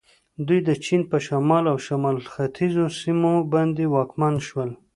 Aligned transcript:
دوی 0.47 0.59
د 0.67 0.69
چین 0.85 1.01
په 1.11 1.17
شمال 1.27 1.63
او 1.71 1.77
شمال 1.85 2.17
ختیځو 2.33 2.85
سیمو 3.01 3.33
باندې 3.53 3.83
واکمن 3.93 4.33
شول. 4.47 4.69